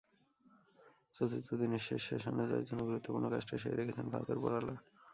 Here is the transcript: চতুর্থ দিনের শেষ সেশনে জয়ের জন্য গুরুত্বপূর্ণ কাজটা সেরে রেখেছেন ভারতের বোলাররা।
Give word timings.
চতুর্থ 1.15 1.49
দিনের 1.61 1.81
শেষ 1.87 2.01
সেশনে 2.09 2.43
জয়ের 2.49 2.67
জন্য 2.69 2.81
গুরুত্বপূর্ণ 2.89 3.25
কাজটা 3.33 3.55
সেরে 3.57 3.77
রেখেছেন 3.77 4.05
ভারতের 4.13 4.37
বোলাররা। 4.43 4.75